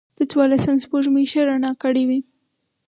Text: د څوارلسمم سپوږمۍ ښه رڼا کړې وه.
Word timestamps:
د 0.17 0.19
څوارلسمم 0.31 0.77
سپوږمۍ 0.83 1.25
ښه 1.31 1.41
رڼا 1.49 1.71
کړې 1.83 2.03
وه. 2.09 2.19